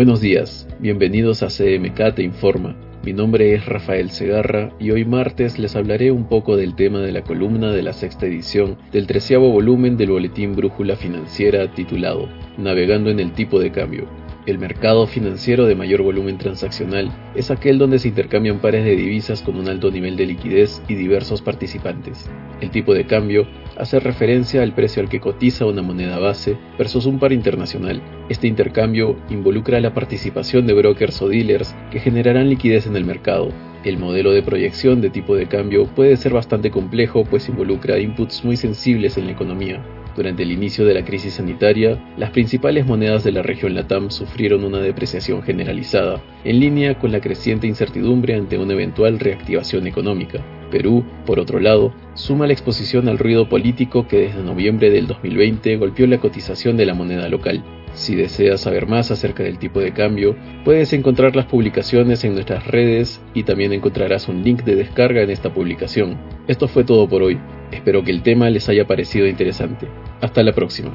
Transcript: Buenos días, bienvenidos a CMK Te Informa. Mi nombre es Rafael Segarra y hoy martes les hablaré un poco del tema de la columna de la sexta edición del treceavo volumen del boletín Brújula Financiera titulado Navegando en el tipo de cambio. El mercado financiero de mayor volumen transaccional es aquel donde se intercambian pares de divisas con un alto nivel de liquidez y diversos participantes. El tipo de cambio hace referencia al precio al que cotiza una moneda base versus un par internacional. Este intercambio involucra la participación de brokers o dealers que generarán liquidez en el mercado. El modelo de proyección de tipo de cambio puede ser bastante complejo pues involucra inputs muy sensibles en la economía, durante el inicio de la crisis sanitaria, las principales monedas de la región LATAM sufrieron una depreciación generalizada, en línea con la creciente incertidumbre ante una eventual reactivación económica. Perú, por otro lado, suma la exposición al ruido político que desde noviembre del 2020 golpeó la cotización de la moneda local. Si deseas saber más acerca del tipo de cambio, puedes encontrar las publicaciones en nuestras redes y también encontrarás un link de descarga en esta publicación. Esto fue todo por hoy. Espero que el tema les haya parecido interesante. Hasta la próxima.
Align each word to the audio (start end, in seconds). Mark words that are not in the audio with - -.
Buenos 0.00 0.22
días, 0.22 0.66
bienvenidos 0.78 1.42
a 1.42 1.48
CMK 1.48 2.14
Te 2.14 2.22
Informa. 2.22 2.74
Mi 3.04 3.12
nombre 3.12 3.54
es 3.54 3.66
Rafael 3.66 4.08
Segarra 4.08 4.72
y 4.80 4.92
hoy 4.92 5.04
martes 5.04 5.58
les 5.58 5.76
hablaré 5.76 6.10
un 6.10 6.26
poco 6.26 6.56
del 6.56 6.74
tema 6.74 7.00
de 7.00 7.12
la 7.12 7.20
columna 7.20 7.70
de 7.70 7.82
la 7.82 7.92
sexta 7.92 8.24
edición 8.24 8.78
del 8.92 9.06
treceavo 9.06 9.50
volumen 9.50 9.98
del 9.98 10.12
boletín 10.12 10.56
Brújula 10.56 10.96
Financiera 10.96 11.70
titulado 11.74 12.30
Navegando 12.56 13.10
en 13.10 13.20
el 13.20 13.32
tipo 13.32 13.60
de 13.60 13.72
cambio. 13.72 14.08
El 14.46 14.58
mercado 14.58 15.06
financiero 15.06 15.66
de 15.66 15.74
mayor 15.74 16.00
volumen 16.00 16.38
transaccional 16.38 17.12
es 17.34 17.50
aquel 17.50 17.76
donde 17.76 17.98
se 17.98 18.08
intercambian 18.08 18.60
pares 18.60 18.86
de 18.86 18.96
divisas 18.96 19.42
con 19.42 19.58
un 19.58 19.68
alto 19.68 19.90
nivel 19.90 20.16
de 20.16 20.24
liquidez 20.24 20.82
y 20.88 20.94
diversos 20.94 21.42
participantes. 21.42 22.30
El 22.60 22.70
tipo 22.70 22.94
de 22.94 23.06
cambio 23.06 23.46
hace 23.76 24.00
referencia 24.00 24.62
al 24.62 24.74
precio 24.74 25.02
al 25.02 25.08
que 25.08 25.20
cotiza 25.20 25.66
una 25.66 25.82
moneda 25.82 26.18
base 26.18 26.56
versus 26.78 27.06
un 27.06 27.18
par 27.18 27.32
internacional. 27.32 28.02
Este 28.28 28.46
intercambio 28.46 29.16
involucra 29.30 29.80
la 29.80 29.94
participación 29.94 30.66
de 30.66 30.74
brokers 30.74 31.22
o 31.22 31.28
dealers 31.28 31.74
que 31.90 32.00
generarán 32.00 32.48
liquidez 32.48 32.86
en 32.86 32.96
el 32.96 33.04
mercado. 33.04 33.50
El 33.84 33.98
modelo 33.98 34.32
de 34.32 34.42
proyección 34.42 35.00
de 35.00 35.10
tipo 35.10 35.34
de 35.34 35.46
cambio 35.46 35.86
puede 35.86 36.16
ser 36.16 36.32
bastante 36.34 36.70
complejo 36.70 37.24
pues 37.24 37.48
involucra 37.48 37.98
inputs 37.98 38.44
muy 38.44 38.56
sensibles 38.56 39.16
en 39.16 39.26
la 39.26 39.32
economía, 39.32 39.82
durante 40.16 40.42
el 40.42 40.50
inicio 40.50 40.84
de 40.84 40.94
la 40.94 41.04
crisis 41.04 41.34
sanitaria, 41.34 41.98
las 42.16 42.30
principales 42.30 42.84
monedas 42.84 43.22
de 43.22 43.32
la 43.32 43.42
región 43.42 43.74
LATAM 43.74 44.10
sufrieron 44.10 44.64
una 44.64 44.78
depreciación 44.78 45.42
generalizada, 45.42 46.20
en 46.44 46.60
línea 46.60 46.98
con 46.98 47.12
la 47.12 47.20
creciente 47.20 47.66
incertidumbre 47.66 48.34
ante 48.34 48.58
una 48.58 48.72
eventual 48.72 49.20
reactivación 49.20 49.86
económica. 49.86 50.44
Perú, 50.70 51.04
por 51.26 51.38
otro 51.38 51.60
lado, 51.60 51.92
suma 52.14 52.46
la 52.46 52.52
exposición 52.52 53.08
al 53.08 53.18
ruido 53.18 53.48
político 53.48 54.06
que 54.08 54.18
desde 54.18 54.42
noviembre 54.42 54.90
del 54.90 55.06
2020 55.06 55.76
golpeó 55.76 56.06
la 56.06 56.18
cotización 56.18 56.76
de 56.76 56.86
la 56.86 56.94
moneda 56.94 57.28
local. 57.28 57.62
Si 57.92 58.14
deseas 58.14 58.60
saber 58.60 58.86
más 58.86 59.10
acerca 59.10 59.42
del 59.42 59.58
tipo 59.58 59.80
de 59.80 59.92
cambio, 59.92 60.36
puedes 60.64 60.92
encontrar 60.92 61.34
las 61.34 61.46
publicaciones 61.46 62.24
en 62.24 62.34
nuestras 62.34 62.66
redes 62.66 63.20
y 63.34 63.42
también 63.42 63.72
encontrarás 63.72 64.28
un 64.28 64.42
link 64.42 64.62
de 64.62 64.76
descarga 64.76 65.22
en 65.22 65.30
esta 65.30 65.52
publicación. 65.52 66.16
Esto 66.46 66.68
fue 66.68 66.84
todo 66.84 67.08
por 67.08 67.22
hoy. 67.22 67.38
Espero 67.72 68.02
que 68.04 68.12
el 68.12 68.22
tema 68.22 68.48
les 68.48 68.68
haya 68.68 68.86
parecido 68.86 69.26
interesante. 69.26 69.88
Hasta 70.20 70.42
la 70.42 70.52
próxima. 70.52 70.90